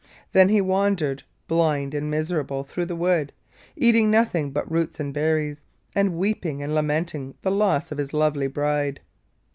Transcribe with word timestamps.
Then 0.31 0.49
he 0.49 0.61
wandered, 0.61 1.21
blind 1.47 1.93
and 1.93 2.09
miserable, 2.09 2.63
through 2.63 2.87
the 2.87 2.95
wood, 2.95 3.31
eating 3.75 4.09
nothing 4.09 4.49
but 4.49 4.65
roots 4.71 4.99
and 4.99 5.13
berries, 5.13 5.59
and 5.93 6.15
weeping 6.17 6.63
and 6.63 6.73
lamenting 6.73 7.35
the 7.43 7.51
loss 7.51 7.91
of 7.91 7.99
his 7.99 8.11
lovely 8.11 8.47
bride. 8.47 9.01